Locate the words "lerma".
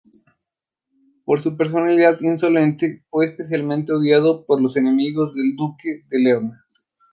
6.19-6.65